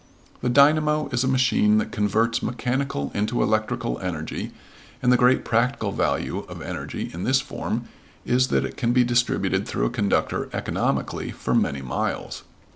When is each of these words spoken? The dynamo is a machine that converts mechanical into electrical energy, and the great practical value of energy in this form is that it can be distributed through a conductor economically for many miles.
The 0.41 0.49
dynamo 0.49 1.09
is 1.11 1.23
a 1.23 1.27
machine 1.27 1.77
that 1.77 1.91
converts 1.91 2.41
mechanical 2.41 3.11
into 3.13 3.43
electrical 3.43 3.99
energy, 3.99 4.51
and 4.99 5.11
the 5.11 5.15
great 5.15 5.45
practical 5.45 5.91
value 5.91 6.39
of 6.49 6.59
energy 6.59 7.11
in 7.13 7.23
this 7.23 7.39
form 7.39 7.87
is 8.25 8.47
that 8.47 8.65
it 8.65 8.77
can 8.77 8.93
be 8.93 9.03
distributed 9.03 9.67
through 9.67 9.85
a 9.85 9.91
conductor 9.91 10.49
economically 10.53 11.29
for 11.29 11.53
many 11.53 11.83
miles. 11.83 12.41